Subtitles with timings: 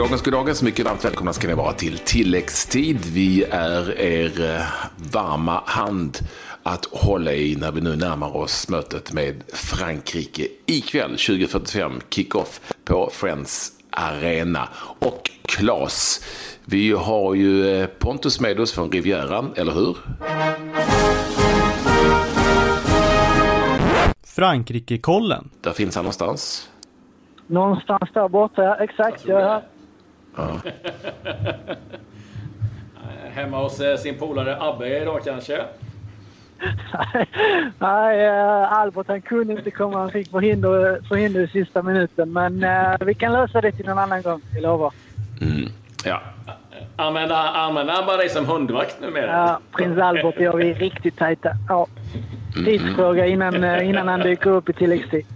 [0.00, 0.62] Goddagens, goddagens.
[0.62, 2.98] Mycket varmt välkomna ska ni vara till tilläggstid.
[3.14, 4.62] Vi är er eh,
[5.12, 6.18] varma hand
[6.62, 13.10] att hålla i när vi nu närmar oss mötet med Frankrike ikväll 20.45 kickoff på
[13.12, 14.68] Friends Arena.
[14.98, 16.24] Och Klas,
[16.64, 19.96] vi har ju eh, Pontus med oss från Rivieran, eller hur?
[24.22, 25.50] Frankrike-kollen.
[25.60, 26.70] Där finns han någonstans.
[27.46, 28.76] Någonstans där borta, ja.
[28.76, 29.26] Exakt.
[29.26, 29.62] Jag är här.
[30.36, 30.60] Ja.
[33.32, 35.58] Hemma hos eh, sin polare Abbe idag kanske?
[37.78, 39.98] Nej, eh, Albert han kunde inte komma.
[39.98, 42.32] Han fick förhinder, förhinder i sista minuten.
[42.32, 44.92] Men eh, vi kan lösa det till någon annan gång, jag lovar.
[45.40, 45.68] Mm.
[46.04, 46.20] Ja,
[46.96, 49.26] Använder, använder han bara dig som hundvakt numera?
[49.26, 51.56] Ja, prins Albert och jag, vi är riktigt tajta.
[51.68, 51.86] Ja.
[52.64, 55.26] Tidsfråga innan, innan han dyker upp i tilläggstid.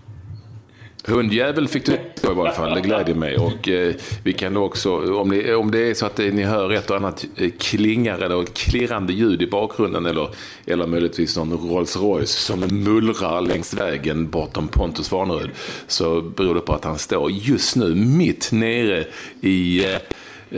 [1.06, 1.98] Hundjävel fick du i
[2.34, 3.36] varje fall, det gläder mig.
[3.36, 6.72] Och eh, vi kan då också, om det, om det är så att ni hör
[6.72, 10.28] ett och annat eh, klingar eller klirrande ljud i bakgrunden eller,
[10.66, 15.50] eller möjligtvis någon Rolls Royce som mullrar längs vägen bortom Pontus Farnerud
[15.86, 19.05] så beror det på att han står just nu mitt nere
[19.41, 19.98] i eh,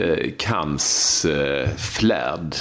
[0.03, 0.17] eh,
[1.25, 2.55] eh, flärd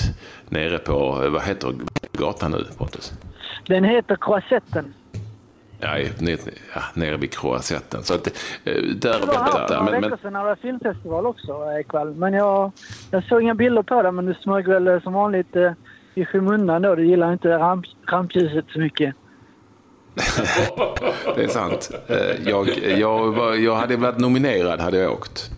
[0.49, 1.75] nere på, eh, vad heter
[2.13, 3.13] gatan nu Pontus?
[3.67, 4.95] Den heter Croisetten.
[5.79, 5.89] Ja,
[6.19, 6.39] nere,
[6.75, 8.03] ja, nere vid Croisetten.
[8.03, 8.27] Så att,
[8.65, 11.81] eh, där Det var här för några veckor sedan när det var filmfestival också eh,
[11.81, 12.15] ikväll.
[12.15, 12.73] Men jag,
[13.11, 15.73] jag såg inga bilder på det, men du smög väl som vanligt eh,
[16.15, 16.95] i skymundan då.
[16.95, 19.15] Du gillar inte ramp, rampljuset så mycket.
[21.37, 21.91] det är sant.
[22.45, 22.69] Jag,
[22.99, 25.51] jag, jag hade varit nominerad hade jag åkt.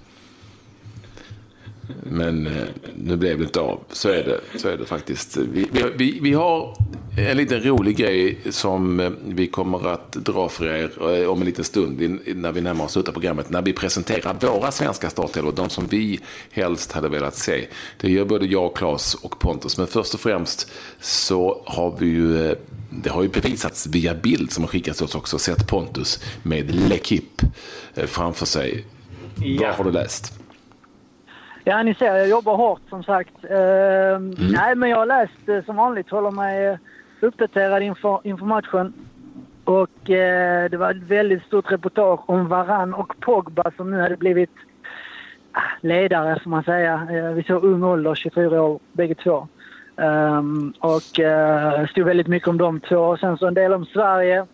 [2.03, 2.53] Men eh,
[2.95, 3.81] nu blev det inte av.
[3.93, 5.37] Så är det, så är det faktiskt.
[5.37, 6.77] Vi, vi, vi, har
[7.19, 11.47] en liten rolig grej som eh, vi kommer att dra för er eh, om en
[11.47, 13.51] liten stund när vi närmar oss slutet av programmet.
[13.51, 17.67] När vi presenterar våra svenska startelvor, de som vi helst hade velat se.
[18.01, 19.79] Det gör både jag, Claes och Pontus.
[19.79, 22.55] Men först och främst så har vi ju
[22.91, 27.47] det har ju bevisats via bild som har skickats oss också, sett Pontus med L'Equipe
[28.07, 28.85] framför sig.
[29.61, 30.39] Vad har du läst?
[31.69, 33.45] Ja, ni ser, jag jobbar hårt som sagt.
[33.45, 34.19] Eh,
[34.53, 36.77] Nej, men jag har läst eh, som vanligt, håller mig eh,
[37.21, 38.93] uppdaterad inför, inför matchen.
[39.65, 44.17] Och eh, det var ett väldigt stort reportage om Varann och Pogba som nu hade
[44.17, 44.51] blivit
[45.53, 47.09] ah, ledare, får man säga.
[47.11, 49.49] Eh, vid så ung ålder, 24 år bägge två.
[49.97, 52.97] Um, och uh, stod väldigt mycket om de två.
[52.97, 54.47] Och sen så en del om Sverige,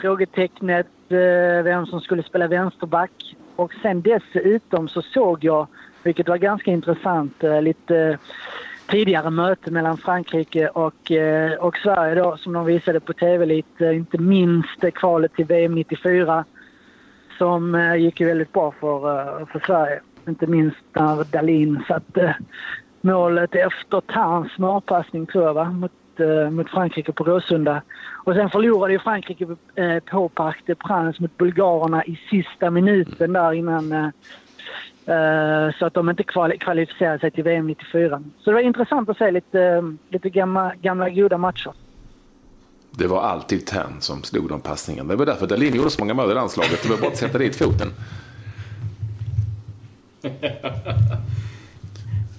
[0.00, 3.36] frågetecknet, eh, vem som skulle spela vänsterback.
[3.56, 5.66] Och sen dessutom så såg jag,
[6.02, 8.18] vilket var ganska intressant, eh, lite eh,
[8.86, 13.84] tidigare möte mellan Frankrike och, eh, och Sverige då, som de visade på tv lite.
[13.84, 16.44] Inte minst kvalet till VM 94
[17.38, 19.00] som gick ju väldigt bra för,
[19.44, 20.00] för Sverige.
[20.28, 22.36] Inte minst när Dalin satte
[23.00, 25.64] målet efter Tarns smörpassning tror jag va?
[25.64, 25.92] Mot,
[26.50, 27.82] mot Frankrike på Råsunda.
[28.24, 29.46] Och sen förlorade ju Frankrike
[30.10, 34.12] på Parc des Princes mot bulgarerna i sista minuten där innan
[35.06, 38.22] eh, så att de inte kvali- kvalificerade sig till VM 94.
[38.40, 41.72] Så det var intressant att se lite, eh, lite gamla, gamla goda matcher.
[42.90, 45.08] Det var alltid Tern som slog de passningarna.
[45.08, 46.82] Det var därför Dahlin gjorde så många mål i landslaget.
[46.82, 47.88] Det var bara att sätta dit foten.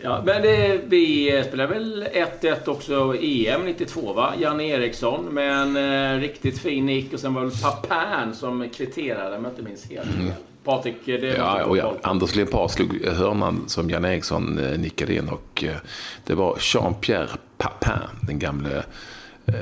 [0.06, 2.08] Ja, men det, vi spelar väl
[2.42, 4.34] 1-1 också EM 92 va?
[4.40, 5.78] Janne Eriksson med en
[6.16, 9.90] eh, riktigt fin nick och sen var det Papin som kvitterade om jag inte minns
[9.90, 10.32] helt fel.
[10.64, 11.38] Patrik, det är.
[11.38, 11.94] Ja, och ja.
[12.02, 15.76] Anders Limpar slog hörnan som Jan Eriksson eh, nickade in och eh,
[16.26, 18.78] det var Jean-Pierre Papin, den gamle
[19.46, 19.54] eh,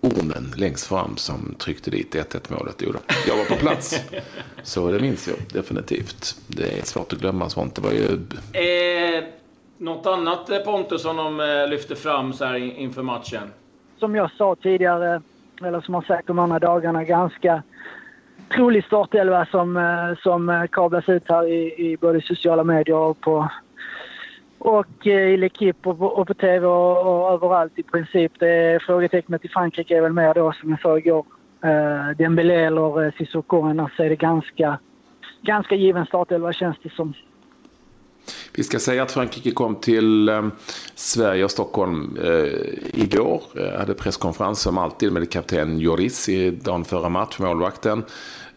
[0.00, 2.74] ormen längst fram som tryckte dit 1-1 målet.
[2.78, 2.92] Jo.
[3.28, 4.00] Jag var på plats.
[4.62, 6.36] Så det minns jag definitivt.
[6.46, 7.74] Det är svårt att glömma sånt.
[7.74, 8.04] Det var ju...
[8.52, 9.24] Eh,
[9.78, 13.50] något annat eh, Pontus som de lyfter fram så här in- inför matchen?
[13.98, 15.22] som jag sa tidigare,
[15.62, 17.62] eller som har sagt de andra dagarna, ganska
[18.54, 23.20] trolig startelva som, eh, som eh, kablas ut här i, i både sociala medier och
[23.20, 23.48] på
[24.58, 28.32] och eh, i L'Equipe och, på- och på TV och, och överallt i princip.
[28.38, 31.24] Det är, frågetecknet i Frankrike är väl mer då, som jag sa igår,
[31.64, 33.62] eh, Dembélé eller Cissoko.
[33.62, 34.78] Annars är det ganska,
[35.42, 37.14] ganska given startelva känns det som.
[38.60, 40.48] Vi ska säga att Frankrike kom till eh,
[40.94, 43.42] Sverige och Stockholm eh, igår.
[43.56, 48.04] Eh, hade presskonferens som alltid med kapten Joris i dagen före match, målvakten.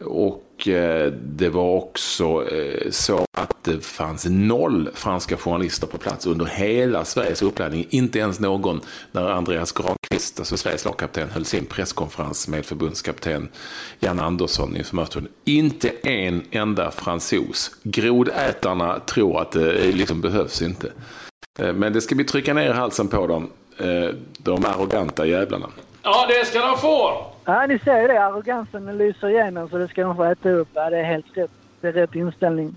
[0.06, 6.26] Och eh, det var också eh, så att det fanns noll franska journalister på plats
[6.26, 7.88] under hela Sveriges uppladdning.
[7.90, 13.50] Inte ens någon när Andreas Granqvist, alltså Sveriges lagkapten, höll sin presskonferens med förbundskapten
[14.00, 15.24] Jan Andersson inför mötet.
[15.46, 17.72] Inte en enda fransos.
[17.84, 20.92] Grodätarna tror att det eh, liksom behövs inte.
[21.60, 23.50] Eh, men det ska vi trycka ner halsen på dem.
[23.78, 25.70] Eh, de arroganta jävlarna.
[26.04, 27.32] Ja, det ska de få!
[27.45, 28.25] Ja, ni ser ju det.
[28.25, 30.68] Arrogansen lyser igenom så det ska de få äta upp.
[30.74, 31.51] Ja, det är helt rätt.
[31.81, 32.75] Det är rätt inställning.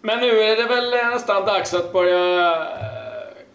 [0.00, 2.92] Men nu är det väl nästan dags att börja eh,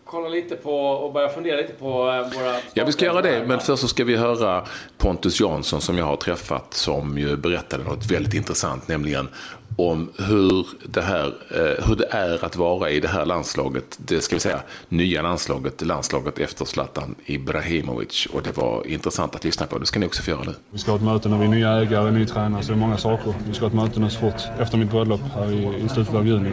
[0.06, 2.56] kolla lite på och börja fundera lite på eh, våra...
[2.74, 3.44] Ja, vi ska göra det.
[3.48, 4.64] Men först så ska vi höra
[4.98, 9.30] Pontus Jansson som jag har träffat som ju berättade något väldigt intressant, nämligen
[9.76, 13.98] om hur det, här, eh, hur det är att vara i det här landslaget.
[13.98, 14.60] Det ska vi säga
[14.90, 18.28] nya landslaget, landslaget efter Zlatan Ibrahimovic.
[18.34, 19.78] Och det var intressant att lyssna på.
[19.78, 20.54] Det ska ni också få göra nu.
[20.72, 22.80] Vi ska ha ett möte när vi är nya ägare, ny tränare, så det är
[22.80, 23.34] många saker.
[23.48, 26.16] Vi ska ha ett möte nu så fort efter mitt bröllop här i, i slutet
[26.16, 26.52] av juni.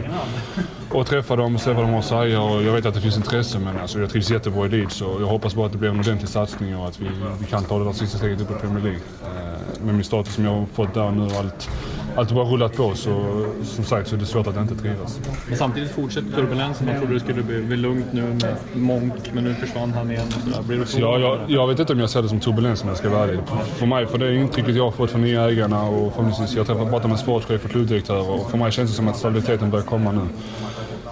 [0.91, 2.41] Och träffa dem och se vad de har att säga.
[2.41, 4.95] Och jag vet att det finns intresse men alltså, jag trivs jättebra i Leeds.
[4.95, 7.07] Så jag hoppas bara att det blir en ordentlig satsning och att vi,
[7.39, 8.99] vi kan ta det där sista steget upp i Premier League.
[9.23, 11.69] Eh, med min status som jag har fått där nu och allt
[12.15, 15.19] allt har bara rullat på så som sagt så är det svårt att inte trivas.
[15.47, 16.87] Men samtidigt fortsätter turbulensen.
[16.87, 20.27] Man trodde det skulle bli, bli lugnt nu med Monk men nu försvann han igen.
[20.57, 22.89] Och Blir det ja, jag, jag, vet inte om jag ser det som turbulens om
[22.89, 23.39] jag ska vara ärlig.
[23.75, 26.89] För mig, för det intrycket jag har fått från nya ägarna och förhoppningsvis, jag träffat
[26.89, 30.11] pratat med sportchef och klubbdirektör och för mig känns det som att stabiliteten börjar komma
[30.11, 30.21] nu.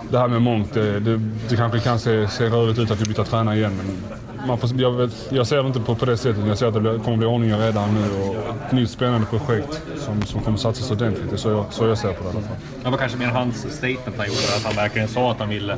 [0.10, 3.06] Det här med Monk, det, det, det kanske kan se, se rörigt ut att vi
[3.06, 4.04] byter tränare igen men
[4.48, 6.48] man får, jag, vet, jag ser det inte på, på det sättet.
[6.48, 8.36] Jag ser att det kommer bli ordning och reda nu och
[8.66, 11.30] ett nytt spännande projekt som, som kommer satsas ordentligt.
[11.30, 12.58] Det är så jag, så jag ser på det i alla fall.
[12.84, 15.78] Det var kanske mer hans statement han gjorde, att han verkligen sa att han ville,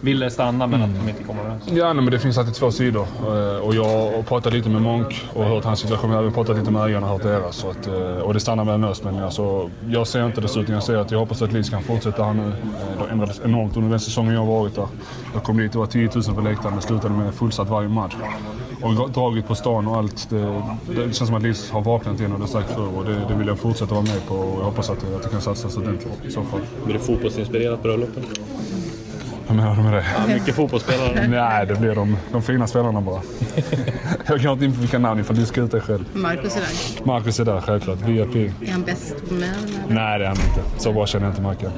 [0.00, 0.94] ville stanna men mm.
[0.96, 1.62] att de inte kom överens.
[1.66, 3.06] Ja, nej, men det finns alltid två sidor.
[3.20, 6.10] Eh, och jag har pratat lite med Monk och hört hans situation.
[6.10, 7.56] Jag har även pratat lite med ägarna och hört deras.
[7.56, 9.02] Så att, eh, och det stannar mellan oss.
[9.04, 12.24] Men alltså, jag ser inte utan jag ser att jag hoppas att Leeds kan fortsätta
[12.24, 12.42] här nu.
[12.42, 12.54] Eh,
[12.96, 14.86] det har ändrats enormt under den säsongen jag har varit där.
[15.34, 16.76] Jag kom dit, det var 10 000 på läktaren.
[16.76, 18.14] Det slutade med fullsatt varje match
[18.82, 20.30] och dragit på stan och allt.
[20.30, 23.14] Det, det känns som att Lis har vaknat igen och det sagt förr och det,
[23.28, 25.76] det, vill jag fortsätta vara med på och jag hoppas att, att det kan satsas
[25.76, 26.60] ordentligt i så fall.
[26.84, 28.10] Blir det fotbollsinspirerat bröllop?
[29.46, 30.04] Vad menar du med det?
[30.16, 31.28] Ja, mycket fotbollsspelare.
[31.28, 33.20] Nej, det blir de, de fina spelarna bara.
[34.26, 36.04] jag kan inte in på vilka namn ifall du ska ut dig själv.
[36.12, 37.06] Marcus är där.
[37.06, 37.98] Marcus är där, självklart.
[38.00, 38.36] VIP.
[38.36, 39.54] Är han bäst med?
[39.88, 40.80] Nej, det är han inte.
[40.80, 41.70] Så bra känner jag inte Marcus.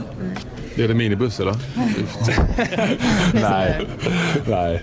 [0.75, 1.55] Blir det minibuss eller?
[3.41, 3.87] Nej.
[4.47, 4.83] Nej.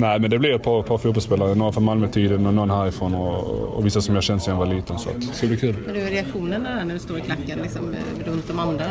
[0.00, 1.54] Nej, men det blir ett par, par fotbollsspelare.
[1.54, 3.44] Några från Malmötiden och någon härifrån och,
[3.76, 4.98] och vissa som jag känt sedan jag var liten.
[4.98, 5.76] Så att, det ska bli kul.
[5.86, 8.84] Men du, reaktionerna när du står i klacken liksom, runt de andra?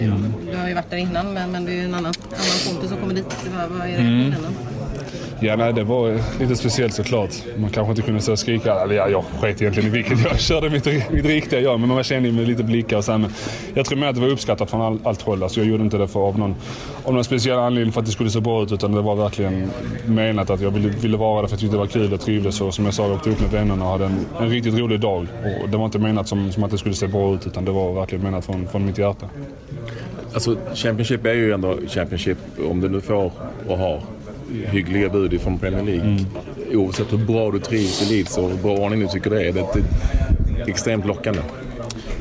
[0.00, 0.32] Mm.
[0.50, 2.90] Du har ju varit där innan, men, men det är ju en annan, annan kompis
[2.90, 3.50] som kommer dit.
[3.56, 4.36] Vad, vad är reaktionerna?
[4.36, 4.71] Mm.
[5.44, 7.30] Ja, nej, det var lite speciellt såklart.
[7.56, 8.74] Man kanske inte kunde stå och skrika.
[8.74, 10.24] Eller ja, jag sket egentligen i vilket.
[10.24, 11.80] Jag körde mitt, mitt riktiga jag.
[11.80, 13.30] Men man kände med lite blickar och så här, Men
[13.74, 15.42] jag tror mer att det var uppskattat från all, allt håll.
[15.42, 16.54] Alltså, jag gjorde inte det för, av, någon,
[17.04, 18.72] av någon speciell anledning för att det skulle se bra ut.
[18.72, 19.70] Utan det var verkligen
[20.06, 22.20] menat att jag ville, ville vara där för att jag tyckte det var kul och
[22.20, 22.60] trivdes.
[22.60, 25.00] Och som jag sa, jag åkte upp med vännerna och hade en, en riktigt rolig
[25.00, 25.26] dag.
[25.62, 27.46] Och det var inte menat som, som att det skulle se bra ut.
[27.46, 29.26] Utan det var verkligen menat från, från mitt hjärta.
[30.34, 32.38] Alltså Championship är ju ändå Championship.
[32.70, 33.30] Om du nu får
[33.68, 34.00] och har
[34.70, 36.04] hyggliga bud från Premier League.
[36.04, 36.24] Mm.
[36.72, 39.52] Oavsett hur bra du trivs i Leeds och hur bra ordning du tycker det är.
[39.52, 41.40] Det är extremt lockande.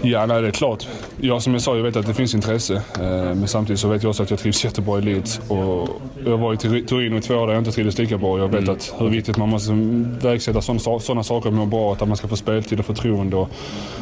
[0.03, 0.88] Ja, nej, det är klart.
[1.21, 2.74] Ja, som jag sa, jag vet att det finns intresse.
[2.75, 5.42] Eh, men samtidigt så vet jag också att jag trivs jättebra i Leeds.
[5.48, 5.89] Och
[6.25, 8.39] jag var i Turin i två år där jag inte trivdes lika bra.
[8.39, 8.75] Jag vet mm.
[8.75, 9.71] att hur viktigt man måste
[10.27, 11.94] vägsätta sådana, saker med att må bra.
[11.94, 13.36] Att man ska få speltid och förtroende.
[13.36, 13.50] Och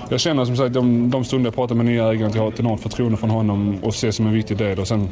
[0.09, 2.49] jag känner som sagt, de, de stunder jag pratar med nya ägaren, att jag har
[2.49, 4.79] ett enormt förtroende från honom och ser som en viktig del.
[4.79, 5.09] Och sen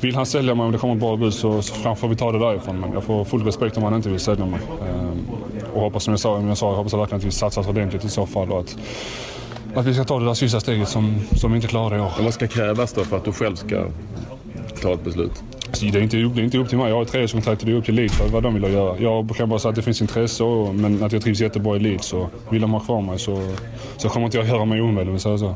[0.00, 2.32] vill han sälja mig om det kommer ett bra bud så, så får vi ta
[2.32, 2.80] det därifrån.
[2.80, 4.60] Men jag får full respekt om han inte vill sälja mig.
[4.88, 8.04] Eh, och hoppas som jag sa, jag sa jag hoppas verkligen att vi satsar ordentligt
[8.04, 8.52] i så fall.
[8.52, 8.76] Och att,
[9.74, 12.12] att vi ska ta det där sista steget som, som vi inte klarade i år.
[12.20, 13.84] vad ska krävas då för att du själv ska
[14.82, 15.42] ta ett beslut?
[15.80, 16.88] Det är, inte, det är inte upp till mig.
[16.88, 18.98] Jag har ett treårskontrakt och det är upp till Leeds vad de vill göra.
[18.98, 21.78] Jag kan bara säga att det finns intresse och, men att jag trivs jättebra i
[21.78, 22.06] Leeds.
[22.06, 23.54] Så vill de ha kvar mig så,
[23.96, 25.28] så kommer inte jag göra mig omöjlig om så.
[25.30, 25.54] Mm.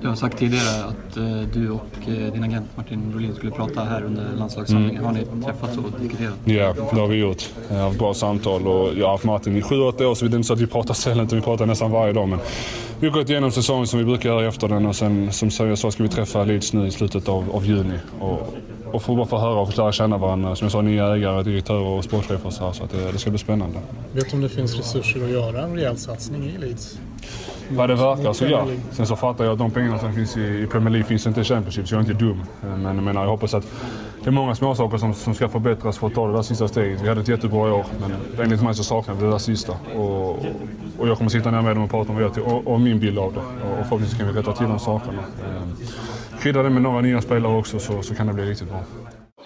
[0.00, 3.84] Du har sagt tidigare att eh, du och eh, din agent Martin Brolin skulle prata
[3.84, 5.04] här under landslagssamlingen.
[5.04, 5.04] Mm.
[5.04, 6.34] Har ni träffats och diskuterat?
[6.44, 7.48] Ja, det har vi gjort.
[7.68, 10.24] Jag har haft bra samtal och jag har haft Martin i sju, åtta år så
[10.24, 12.28] det är inte så att vi pratar sällan utan vi pratar nästan varje dag.
[12.28, 12.38] Men
[13.00, 15.78] vi har gått igenom säsongen som vi brukar göra efter den och sen som jag
[15.78, 17.98] sa ska vi träffa Leeds nu i slutet av, av juni.
[18.20, 18.54] Och,
[18.94, 20.56] och få bara få höra och lära känna varandra.
[20.56, 23.30] Som jag sa, nya ägare, direktörer och sportchefer så, här, så att det, det, ska
[23.30, 23.78] bli spännande.
[24.12, 26.98] Vet du om det finns resurser att göra en rejäl satsning i Leeds?
[27.68, 28.66] Vad det verkar så ja.
[28.92, 31.44] Sen så fattar jag att de pengarna som finns i, Premier League finns inte i
[31.44, 32.42] Championship så jag är inte dum.
[32.60, 33.64] Men jag menar, jag hoppas att
[34.22, 36.68] det är många små saker som, som ska förbättras för att ta det där sista
[36.68, 37.00] steget.
[37.02, 38.12] Vi hade ett jättebra år, men
[38.44, 39.72] enligt mig så saknar vi det där sista.
[39.96, 40.30] Och,
[40.98, 43.00] och jag kommer sitta ner med dem och prata om vad jag och, och min
[43.00, 43.40] bild av det.
[43.40, 45.22] Och, och förhoppningsvis kan vi rätta till de sakerna.
[46.44, 48.84] Krydda det med några nya spelare också så, så kan det bli riktigt bra.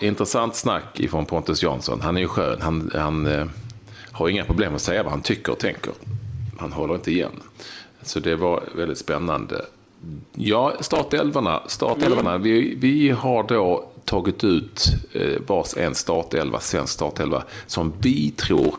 [0.00, 2.00] Intressant snack ifrån Pontus Jansson.
[2.00, 2.60] Han är ju skön.
[2.60, 3.46] Han, han eh,
[4.12, 5.92] har inga problem att säga vad han tycker och tänker.
[6.58, 7.30] Han håller inte igen.
[8.02, 9.64] Så det var väldigt spännande.
[10.34, 11.62] Ja, startelvorna.
[11.66, 12.38] startelvorna.
[12.38, 18.74] Vi, vi har då tagit ut eh, vars en startelva, svensk startelva, som vi tror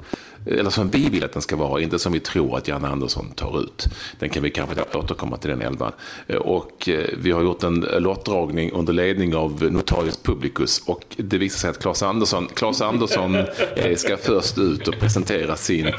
[0.51, 3.31] eller som vi vill att den ska vara, inte som vi tror att Janne Andersson
[3.31, 3.87] tar ut.
[4.19, 5.91] Den kan vi kanske återkomma till den elvan.
[6.27, 11.37] Eh, och eh, vi har gjort en lottdragning under ledning av Notarius Publicus och det
[11.37, 13.35] visar sig att Claes Andersson, Claes Andersson
[13.75, 15.91] eh, ska först ut och presentera sin,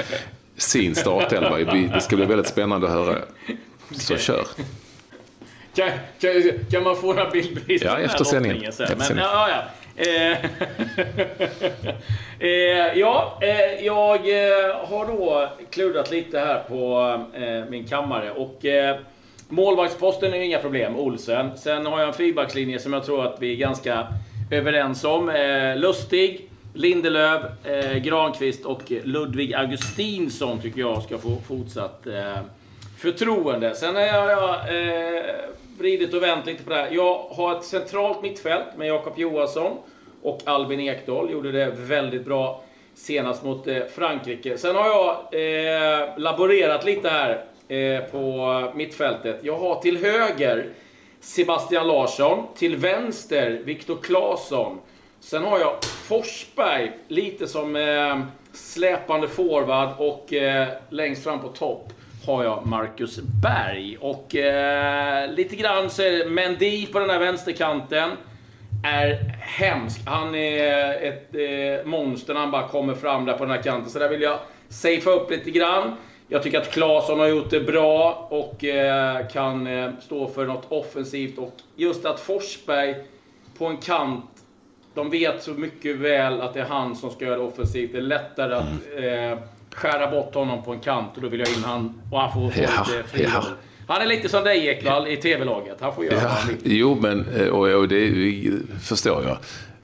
[0.57, 1.59] sin startelva.
[1.95, 3.19] Det ska bli väldigt spännande att höra.
[3.91, 4.47] Så kör.
[5.75, 5.91] Kan,
[6.21, 6.31] kan,
[6.71, 8.73] kan man få några bildbevis ja, efter sändningen.
[8.79, 9.63] Men, ja, ja.
[10.01, 10.33] Eh,
[12.39, 14.19] eh, ja, eh, jag
[14.75, 17.25] har då kludrat lite här på
[17.71, 18.65] min kammare och
[19.49, 21.59] målvaktsposten är inga problem, Olsen.
[21.59, 24.07] Sen har jag en fyrbackslinje som jag tror att vi är ganska
[24.51, 25.33] överens om.
[25.77, 27.43] Lustig, Lindelöf,
[28.03, 32.07] Granqvist och Ludvig Augustinsson tycker jag ska få fortsatt
[32.99, 33.75] förtroende.
[33.75, 34.57] Sen har jag
[35.81, 36.89] vridit och vänt lite på det här.
[36.91, 39.77] Jag har ett centralt mittfält med Jakob Johansson
[40.23, 41.31] och Albin Ekdal.
[41.31, 42.63] Gjorde det väldigt bra
[42.95, 44.59] senast mot eh, Frankrike.
[44.59, 49.41] Sen har jag eh, laborerat lite här eh, på mittfältet.
[49.43, 50.67] Jag har till höger
[51.21, 52.47] Sebastian Larsson.
[52.57, 54.79] Till vänster Viktor Claesson.
[55.21, 58.21] Sen har jag Forsberg lite som eh,
[58.53, 61.93] släpande forward och eh, längst fram på topp
[62.27, 63.97] har jag Marcus Berg.
[64.01, 68.11] Och eh, lite grann så är det Mendy på den här vänsterkanten.
[68.85, 70.01] Är hemsk.
[70.07, 73.91] Han är ett eh, monster när han bara kommer fram där på den här kanten.
[73.91, 75.97] Så där vill jag safea upp lite grann.
[76.29, 80.67] Jag tycker att Claesson har gjort det bra och eh, kan eh, stå för något
[80.69, 81.39] offensivt.
[81.39, 82.95] Och just att Forsberg
[83.59, 84.25] på en kant
[84.95, 87.93] de vet så mycket väl att det är han som ska göra det offensivt.
[87.93, 88.65] Det är lättare att
[88.97, 89.39] eh,
[89.75, 92.43] skära bort honom på en kant och då vill jag in han och han får,
[92.43, 93.31] ja, lite friroll.
[93.33, 93.43] Ja.
[93.87, 95.77] Han är lite som dig Ekvall i TV-laget.
[95.81, 96.59] Han får göra ja, vad han vill.
[96.63, 98.13] Jo, men eh, och, och det
[98.83, 99.37] förstår jag.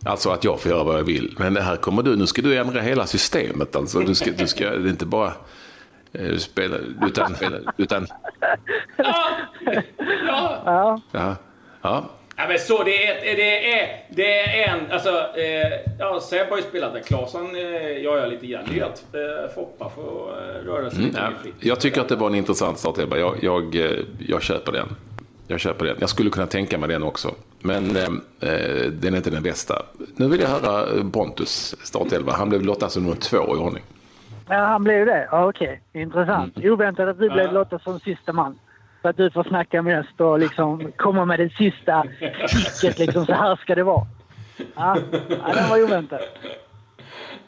[0.05, 1.35] Alltså att jag får göra vad jag vill.
[1.38, 3.76] Men här kommer du, nu ska du ändra hela systemet.
[3.76, 5.33] Alltså, du ska, du ska, det är inte bara
[6.12, 6.76] eh, spela,
[7.07, 7.37] utan...
[7.76, 8.07] utan
[8.97, 10.62] ja.
[10.64, 11.00] ja.
[11.12, 11.37] ja.
[11.83, 12.11] ja.
[12.37, 16.57] Ja, men så det är, det är, det är en, alltså, eh, ja Seb har
[16.57, 17.00] ju spelat där.
[17.00, 18.64] Claesson eh, gör jag lite grann.
[18.71, 21.55] Det är att eh, Foppa får eh, röra sig mm, fritt.
[21.61, 23.16] Jag tycker att det var en intressant start Ebba.
[23.16, 24.88] Jag, jag, eh, jag köper den.
[25.49, 25.97] Jag köper den.
[26.00, 27.35] Jag skulle kunna tänka mig den också.
[27.61, 28.02] Men eh,
[28.40, 29.83] eh den är inte den bästa.
[30.16, 32.33] Nu vill jag höra Pontus startelva.
[32.33, 33.83] Han blev lottad som nummer två i ordning.
[34.49, 35.28] Ja, han blev det?
[35.31, 36.02] Ja, Okej, okay.
[36.02, 36.57] intressant.
[36.57, 36.73] Mm.
[36.73, 38.59] Oväntat att du blev lottad som sista man.
[39.06, 42.04] Så att du får snacka mest och liksom komma med det sista
[42.80, 42.98] kicket.
[42.98, 44.06] Liksom, så här ska det vara.
[44.75, 44.96] Ja,
[45.28, 46.20] ja den var oväntad.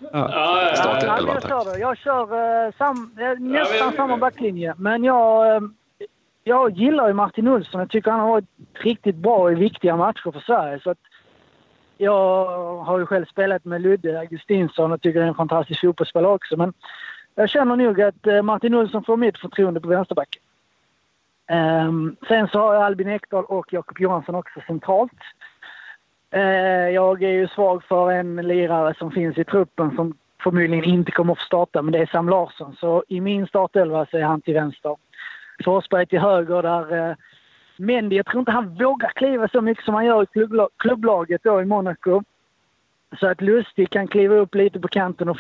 [0.01, 0.09] Ja.
[0.13, 1.21] Ja, ja, ja.
[1.27, 2.23] jag kör, jag kör
[2.67, 4.75] uh, sam, uh, nästan samma backlinje.
[4.77, 5.69] Men jag, uh,
[6.45, 7.81] jag gillar ju Martin Olsson.
[7.81, 10.81] Jag tycker han har varit riktigt bra i viktiga matcher för Sverige.
[10.83, 10.99] Så att
[11.97, 12.47] jag
[12.85, 16.57] har ju själv spelat med Ludde Augustinsson och tycker det är en fantastisk fotbollsspelare också.
[16.57, 16.73] Men
[17.35, 20.43] jag känner nog att Martin Olsson får mitt förtroende på vänsterbacken.
[21.49, 25.13] Ehm, sen så har jag Albin Ekdal och Jakob Johansson också centralt.
[26.31, 31.11] Ehm, jag är ju svag för en lirare som finns i truppen som förmodligen inte
[31.11, 32.77] kommer att få starta, men det är Sam Larsson.
[32.81, 34.97] Så i min startelva så är han till vänster.
[35.65, 37.17] Forsberg till höger där
[37.77, 40.69] Men Mendy, jag tror inte han vågar kliva så mycket som han gör i klubbla
[40.77, 42.23] klubblaget då i Monaco.
[43.21, 45.39] Så att Lustig kan kliva upp lite på kanten och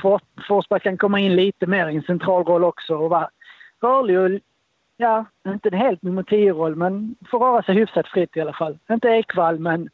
[0.49, 3.31] Forsberg kan komma in lite mer i en central roll också och vara
[3.83, 4.31] rörlig och
[4.99, 8.79] ja, inte en helt nummer 10-roll, men får röra sig hyfsat fritt i alla fall.
[8.91, 9.89] Inte Ekvall, men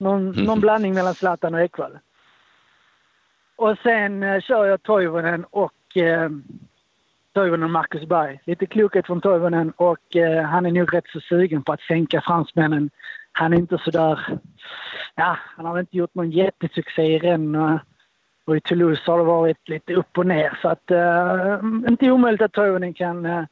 [0.00, 0.44] någon, mm.
[0.44, 1.98] någon blandning mellan Zlatan och Ekvall.
[3.56, 6.30] Och sen eh, kör jag Toivonen och eh,
[7.32, 8.40] Toivonen Marcus Berg.
[8.44, 12.20] Lite klokhet från Toivonen och eh, han är nog rätt så sugen på att sänka
[12.20, 12.90] fransmännen.
[13.32, 14.38] Han är inte så där...
[15.14, 17.80] Ja, han har inte gjort någon jättesuccé i Rennes
[18.44, 20.58] och i Toulouse har det varit lite upp och ner.
[20.62, 23.44] Så att, eh, inte omöjligt att Toivonen kan eh,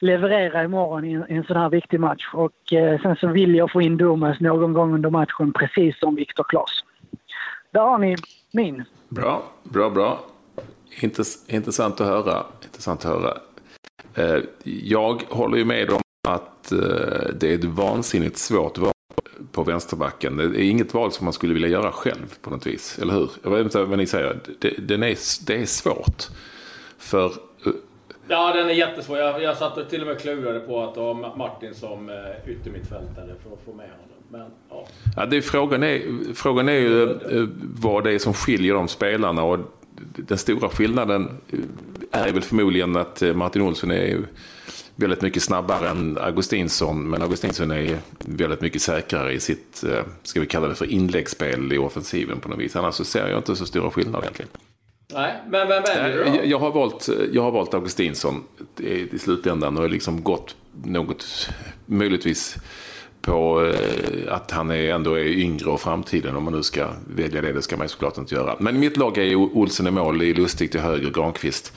[0.00, 2.30] leverera imorgon i en, i en sån här viktig match.
[2.32, 6.14] Och eh, sen så vill jag få in Domas någon gång under matchen, precis som
[6.14, 6.84] Viktor Claes.
[7.70, 8.16] Där har ni
[8.52, 8.84] min.
[9.08, 10.20] Bra, bra, bra.
[11.00, 12.46] Intress intressant att höra.
[12.64, 13.36] Intressant att höra.
[14.14, 16.78] Eh, jag håller ju med om att eh,
[17.40, 18.92] det är ett vansinnigt svårt val
[19.52, 20.36] på vänsterbacken.
[20.36, 22.98] Det är inget val som man skulle vilja göra själv på något vis.
[23.02, 23.30] Eller hur?
[23.42, 24.40] Jag vet inte vad ni säger.
[24.58, 26.28] Det, den är, det är svårt.
[26.98, 27.49] För...
[28.30, 29.18] Ja, den är jättesvår.
[29.18, 33.34] Jag, jag satt och till och med klurade på att ha Martin som eh, yttermittfältare
[33.42, 34.16] för att få med honom.
[34.28, 34.86] Men, ja.
[35.16, 36.02] Ja, det är, frågan, är,
[36.34, 39.42] frågan är ju eh, vad det är som skiljer de spelarna.
[39.42, 39.58] Och
[40.16, 41.40] den stora skillnaden
[42.12, 44.18] eh, är väl förmodligen att Martin Olsson är
[44.96, 47.10] väldigt mycket snabbare än Augustinsson.
[47.10, 49.84] Men Augustinsson är väldigt mycket säkrare i sitt,
[50.22, 52.76] ska vi kalla det för inläggsspel i offensiven på något vis.
[52.76, 54.50] Annars så ser jag inte så stora skillnader egentligen.
[55.12, 56.44] Nej, men vem väljer du då?
[56.44, 58.44] Jag, har valt, jag har valt Augustinsson
[58.78, 61.50] i, i slutändan och liksom gått något,
[61.86, 62.56] möjligtvis
[63.20, 66.36] på eh, att han är, ändå är yngre och framtiden.
[66.36, 68.56] Om man nu ska välja det, det ska man ju såklart inte göra.
[68.58, 71.72] Men mitt lag är Olsen i mål, i Lustig till höger, Granqvist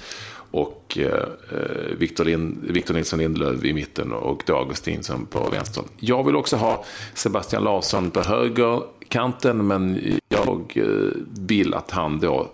[0.51, 1.05] och eh,
[1.51, 5.83] eh, Victor, Lind, Victor Nilsson Lindelöf i mitten och då Augustinsson på vänster.
[5.99, 10.85] Jag vill också ha Sebastian Larsson på högerkanten men jag eh,
[11.39, 12.51] vill att han då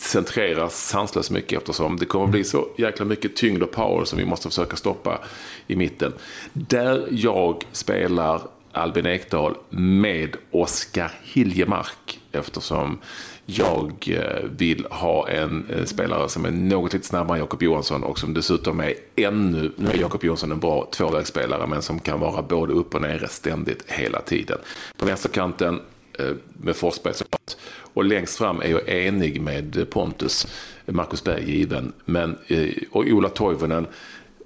[0.00, 4.24] centreras sanslöst mycket eftersom det kommer bli så jäkla mycket tyngd och power som vi
[4.24, 5.20] måste försöka stoppa
[5.66, 6.12] i mitten.
[6.52, 8.40] Där jag spelar
[8.72, 12.98] Albin Ekdal med Oskar Hiljemark eftersom
[13.46, 18.02] jag eh, vill ha en eh, spelare som är något lite snabbare än Jakob Johansson
[18.02, 22.20] och som dessutom är ännu, nu är Jakob Johansson en bra tvåvägsspelare men som kan
[22.20, 24.58] vara både upp och nere ständigt hela tiden.
[24.96, 25.80] På vänsterkanten
[26.18, 27.56] eh, med Forsberg såklart.
[27.94, 30.46] Och längst fram är jag enig med Pontus,
[30.86, 33.86] Marcus Berg given, men, eh, och Ola Toivonen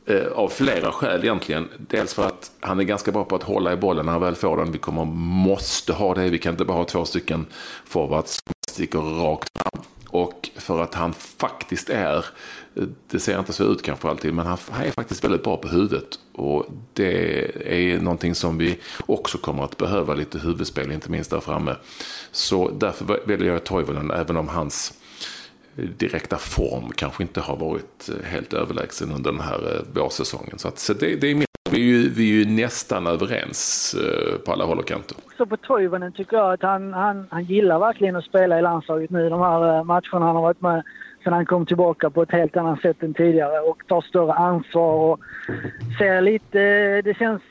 [0.06, 1.68] eh, av flera skäl egentligen.
[1.78, 4.34] Dels för att han är ganska bra på att hålla i bollen när han väl
[4.34, 4.72] får den.
[4.72, 5.04] Vi kommer
[5.44, 6.30] måste ha det.
[6.30, 7.46] Vi kan inte bara ha två stycken
[7.84, 9.82] forwards som sticker rakt fram.
[10.08, 12.24] Och för att han faktiskt är,
[13.10, 16.18] det ser inte så ut kanske alltid, men han är faktiskt väldigt bra på huvudet.
[16.32, 21.40] Och det är någonting som vi också kommer att behöva lite huvudspel, inte minst där
[21.40, 21.76] framme.
[22.32, 24.94] Så därför väljer jag Toivonen, även om hans
[25.76, 30.58] eh, direkta form kanske inte har varit eh, helt överlägsen under den här eh, vårsäsongen.
[30.58, 33.96] Så, att, så det, det är min vi är, ju, vi är ju nästan överens
[34.44, 35.16] på alla håll och kanter.
[35.36, 39.10] Så på Toivonen tycker jag att han, han, han gillar verkligen att spela i landslaget
[39.10, 39.28] nu.
[39.28, 40.82] De här matcherna han har varit med
[41.24, 44.92] sen han kom tillbaka på ett helt annat sätt än tidigare och tar större ansvar
[44.92, 45.20] och
[45.98, 46.58] ser lite...
[47.02, 47.42] Det känns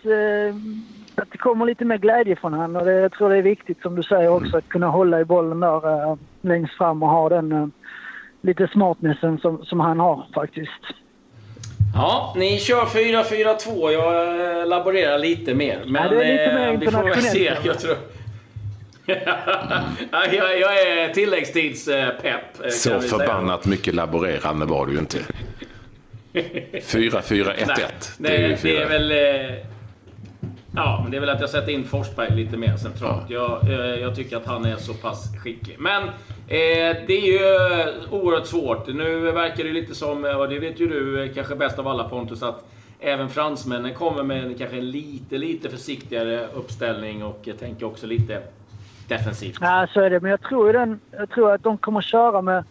[1.15, 3.81] att det kommer lite mer glädje från honom och det, jag tror det är viktigt
[3.81, 7.71] som du säger också att kunna hålla i bollen där längst fram och ha den
[8.41, 10.81] lite smartnessen som, som han har faktiskt.
[11.95, 13.91] Ja, ni kör 4-4-2.
[13.91, 15.83] Jag laborerar lite mer.
[15.85, 17.39] Men ja, det är lite mer eh, vi får väl se.
[17.39, 17.65] internationellt.
[17.65, 17.95] Jag tror...
[19.05, 22.71] Ja, jag, jag är tilläggstidspepp.
[22.71, 25.17] Så förbannat mycket laborerande var du ju inte.
[26.33, 27.77] 4-4-1-1.
[28.17, 29.11] Nej, ju det, är väl...
[29.11, 29.57] eh,
[30.75, 33.29] Ja, men det är väl att jag sätter in Forsberg lite mer centralt.
[33.29, 35.75] Jag, eh, jag tycker att han är så pass skicklig.
[35.79, 36.09] Men eh,
[37.07, 37.39] det är ju
[38.11, 38.87] oerhört svårt.
[38.87, 42.03] Nu verkar det lite som, och det vet ju du eh, kanske bäst av alla
[42.09, 42.65] Pontus, att
[42.99, 48.41] även fransmännen kommer med en, kanske en lite, lite försiktigare uppställning och tänker också lite
[49.09, 49.57] defensivt.
[49.61, 50.19] Ja, så är det.
[50.19, 52.63] Men jag tror, den, jag tror att de kommer köra med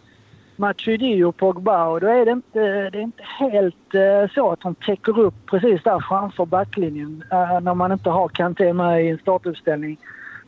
[0.55, 4.61] Matuidi och Pogba och då är det inte, det är inte helt eh, så att
[4.61, 9.09] de täcker upp precis där framför backlinjen eh, när man inte har Kanté med i
[9.09, 9.97] en startuppställning.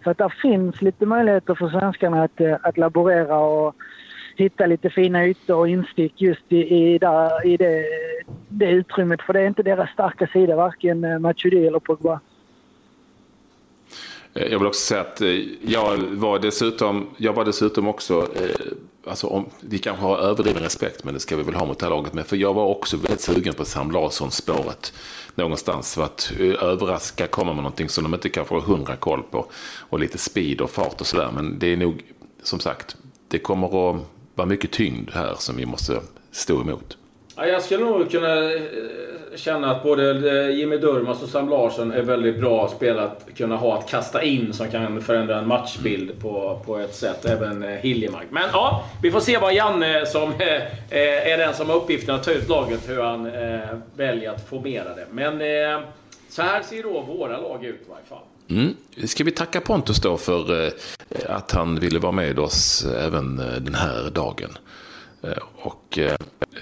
[0.04, 3.76] Så att där finns lite möjligheter för svenskarna att, eh, att laborera och
[4.36, 7.86] hitta lite fina ytor och instick just i, i, där, i det,
[8.50, 9.22] det utrymmet.
[9.22, 12.20] För det är inte deras starka sida, varken eh, Matuidi eller Pogba.
[14.36, 15.30] Eh, jag vill också säga att eh,
[15.62, 21.04] jag var dessutom, jag var dessutom också, eh, alltså om, vi kanske har överdriven respekt,
[21.04, 22.26] men det ska vi väl ha mot det här laget med.
[22.26, 24.94] För jag var också väldigt sugen på Sam Larsson-spåret
[25.36, 25.96] någonstans.
[25.96, 29.46] För att överraska, komma med någonting som de inte kanske har hundra koll på.
[29.90, 31.30] Och lite speed och fart och sådär.
[31.34, 32.04] Men det är nog,
[32.44, 32.96] som sagt,
[33.28, 34.02] det kommer att
[34.36, 36.98] vara mycket tyngd här som vi måste stå emot.
[37.38, 38.62] Ja, jag skulle nog kunna eh,
[39.36, 43.56] känna att både eh, Jimmy Durmaz och Sam Larsson är väldigt bra spelare att kunna
[43.56, 47.26] ha att kasta in som kan förändra en matchbild på, på ett sätt.
[47.26, 48.28] Även eh, Hiljemark.
[48.30, 50.34] Men ja, vi får se vad Janne som
[50.90, 53.32] är den som har uppgiften att ta ut laget, hur han
[53.96, 55.06] väljer att formera det.
[55.12, 55.40] Men
[56.30, 58.24] så här ser då våra lag ut i varje fall.
[58.50, 58.76] Mm.
[59.08, 60.72] Ska vi tacka Pontus då för
[61.26, 64.58] att han ville vara med oss även den här dagen?
[65.26, 66.16] Eh, Och eh,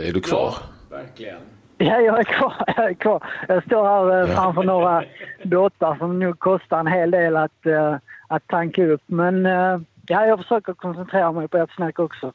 [0.07, 0.53] är du kvar?
[0.89, 1.39] Ja, verkligen.
[1.77, 2.53] Ja, jag är kvar.
[2.77, 3.23] Jag, är kvar.
[3.47, 5.03] jag står här eh, framför några
[5.43, 7.51] båtar som nog kostar en hel del att,
[8.27, 9.01] att tanka upp.
[9.05, 9.45] Men
[10.07, 12.33] ja, jag försöker koncentrera mig på ert snack också.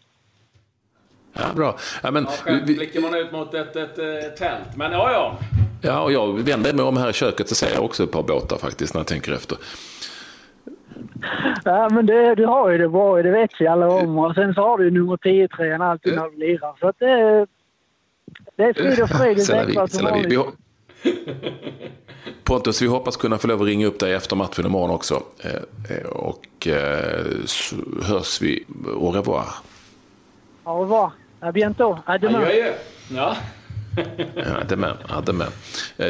[1.32, 1.76] Ja, bra.
[2.02, 4.76] Ja, men, Ja, själv blickar man ut mot ett, ett, eh, tält.
[4.76, 5.38] Men ja, ja.
[5.82, 8.22] Ja, och jag vänder mig om här i köket så ser jag också ett par
[8.22, 9.58] båtar faktiskt när jag tänker efter.
[11.64, 14.18] Ja, men det, du har ju det bra det vet vi alla om.
[14.18, 16.76] Och sen så har du ju nummer 10-tröjan alltid när du lirar.
[16.80, 17.46] Så att det,
[18.56, 20.40] det är frid och fröjd i Växjö som vanligt.
[22.44, 25.22] Pontus, vi hoppas kunna få lov att ringa upp dig efter matchen imorgon också.
[25.44, 28.64] Eh, eh, Och eh, så hörs vi.
[28.86, 29.46] Au revoir.
[30.64, 31.10] Au revoir.
[31.40, 31.98] À bientôt.
[32.06, 32.42] À demain.
[32.42, 32.72] Adjö.
[33.10, 33.36] Ja.
[34.36, 34.96] Ja, det med.
[35.08, 35.20] Ja,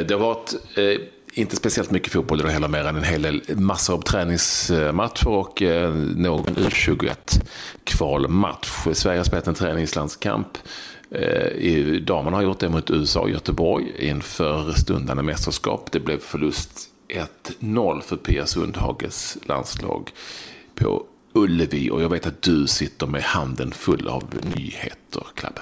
[0.04, 0.54] det har varit
[1.32, 5.62] inte speciellt mycket fotboll idag heller, mer än en hel del massor av träningsmatcher och
[5.62, 8.86] eh, någon U21-kvalmatch.
[8.92, 10.58] Sverige har spelat en träningslandskamp.
[11.10, 15.92] Eh, Damerna har gjort det mot USA och Göteborg inför stundande mästerskap.
[15.92, 16.88] Det blev förlust
[17.60, 20.10] 1-0 för Pia Sundhages landslag
[20.74, 21.90] på Ullevi.
[21.90, 24.24] Och jag vet att du sitter med handen full av
[24.56, 25.60] nyheter, Klabbe.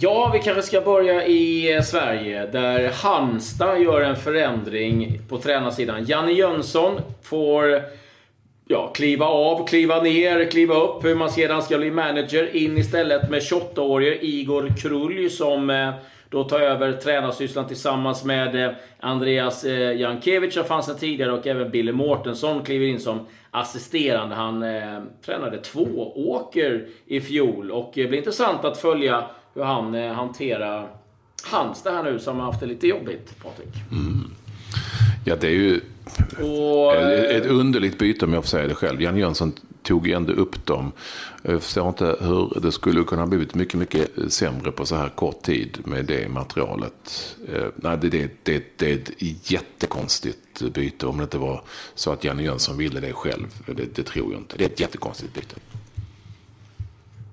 [0.00, 6.04] Ja, vi kanske ska börja i eh, Sverige där Halmstad gör en förändring på tränarsidan.
[6.04, 7.82] Janne Jönsson får
[8.68, 11.04] ja, kliva av, kliva ner, kliva upp.
[11.04, 12.56] Hur man sedan ska bli manager.
[12.56, 15.90] In istället med 28-årige Igor Krulj som eh,
[16.30, 21.46] då tar över tränarsysslan tillsammans med eh, Andreas Jankevic Jankiewicz som fanns sedan tidigare och
[21.46, 24.34] även Billy Mårtensson kliver in som assisterande.
[24.34, 29.24] Han eh, tränade två åker i fjol och det blir intressant att följa
[29.56, 30.88] hur han eh, hanterar
[31.44, 33.74] Halmstad här nu som har haft det lite jobbigt, Patrik.
[35.24, 35.80] Ja, det är ju
[36.38, 39.02] Och, eh, ett underligt byte om jag får säga det själv.
[39.02, 40.92] Jan Jönsson tog ju ändå upp dem.
[41.42, 45.08] Jag förstår inte hur det skulle kunna ha blivit mycket, mycket sämre på så här
[45.08, 47.36] kort tid med det materialet.
[47.54, 51.62] Eh, Nej, det, det, det, det är ett jättekonstigt byte om det inte var
[51.94, 53.46] så att Janne Jönsson ville det själv.
[53.66, 54.56] Det, det tror jag inte.
[54.56, 55.56] Det är ett jättekonstigt byte.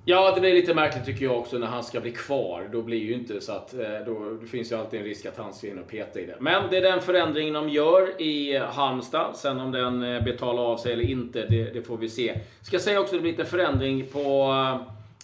[0.06, 2.70] Ja, det blir lite märkligt tycker jag också när han ska bli kvar.
[2.72, 3.74] Då blir ju inte så att...
[3.74, 6.36] Eh, då finns ju alltid en risk att han ska in och peta i det.
[6.40, 9.36] Men det är den förändringen de gör i Halmstad.
[9.36, 12.40] Sen om den eh, betalar av sig eller inte, det, det får vi se.
[12.62, 14.52] Ska säga också att det blir lite förändring på...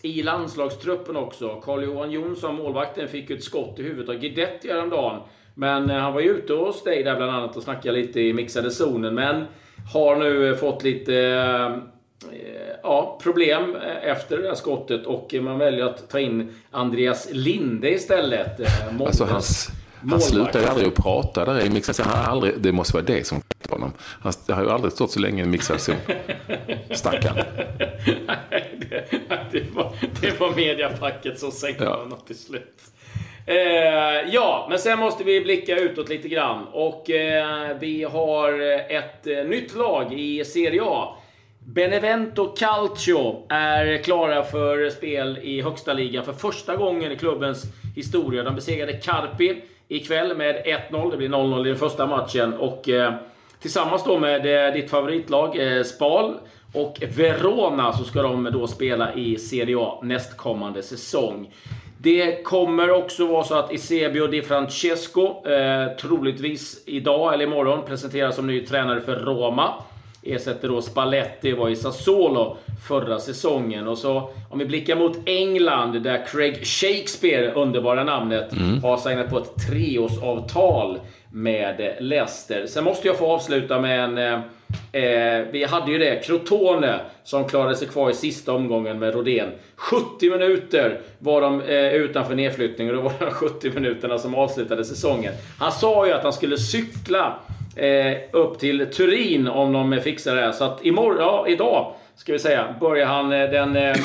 [0.04, 1.62] Eh, I landslagstruppen också.
[1.62, 5.20] Carl-Johan Jonsson, målvakten, fick ju ett skott i huvudet av Guidetti häromdagen.
[5.56, 8.72] Men han var ju ute hos dig där bland annat och snackade lite i mixade
[8.72, 9.16] zonen.
[9.16, 9.46] Men
[9.94, 11.82] har nu fått lite
[12.32, 17.28] eh, ja, problem eh, efter det där skottet och man väljer att ta in Andreas
[17.32, 18.60] Linde istället.
[18.60, 20.26] eh, Moldes Alltså hans, han målvakt.
[20.26, 23.74] slutar ju aldrig att prata där i mixad aldrig, Det måste vara det som klippte
[23.76, 23.94] honom.
[24.22, 25.96] Han har ju aldrig stått så länge i en mixad zon.
[26.92, 27.36] Stackarn.
[28.90, 29.04] Det,
[29.52, 31.96] det, var, det var mediapacket som sänkte Ja.
[31.98, 32.82] honom till slut.
[33.46, 33.56] Eh,
[34.34, 36.66] ja, men sen måste vi blicka utåt lite grann.
[36.72, 41.16] Och eh, vi har ett nytt lag i Serie A.
[41.74, 47.64] Benevento Calcio är klara för spel i högsta ligan för första gången i klubbens
[47.96, 48.44] historia.
[48.44, 50.56] De besegrade Carpi ikväll med
[50.92, 51.12] 1-0.
[51.12, 52.54] Det blir 0-0 i den första matchen.
[52.54, 53.14] Och eh,
[53.62, 56.36] tillsammans då med eh, ditt favoritlag eh, Spal
[56.74, 61.54] och Verona så ska de då spela i Serie A nästkommande säsong.
[61.98, 68.36] Det kommer också vara så att Eusebio Di Francesco eh, troligtvis idag eller imorgon presenteras
[68.36, 69.74] som ny tränare för Roma.
[70.24, 73.88] Ersätter då Spalletti, var i Sassuolo förra säsongen.
[73.88, 78.54] Och så om vi blickar mot England där Craig Shakespeare, underbara namnet,
[78.84, 81.00] har signat på ett treårsavtal
[81.32, 82.66] med Leicester.
[82.68, 84.18] Sen måste jag få avsluta med en...
[84.18, 84.40] Eh,
[85.04, 89.50] eh, vi hade ju det, Crotone, som klarade sig kvar i sista omgången med Rodén.
[89.76, 94.86] 70 minuter var de eh, utanför nedflyttning och det var de 70 minuterna som avslutade
[94.86, 95.34] säsongen.
[95.60, 97.40] Han sa ju att han skulle cykla
[97.80, 100.52] eh, upp till Turin om de fixar det här.
[100.52, 103.96] Så att imorgon, ja, idag ska vi säga, börjar han eh, den eh,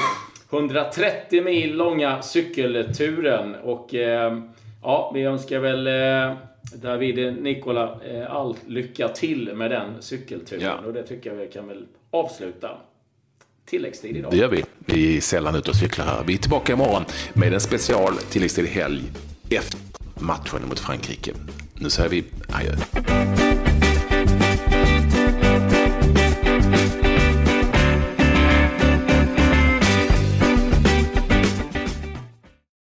[0.50, 3.54] 130 mil långa cykelturen.
[3.54, 4.38] Och eh,
[4.82, 6.36] ja, vi önskar väl eh,
[6.82, 10.62] David Nikola eh, all lycka till med den cykelturen.
[10.62, 10.86] Ja.
[10.86, 12.70] Och det tycker jag vi kan väl avsluta.
[13.66, 14.30] Tilläggstid idag.
[14.30, 14.64] Det gör vi.
[14.78, 16.24] Vi är sällan ute och cyklar här.
[16.26, 19.02] Vi är tillbaka imorgon med en special tilläggstid helg
[19.50, 19.80] efter
[20.14, 21.32] matchen mot Frankrike.
[21.74, 23.43] Nu säger vi adjö.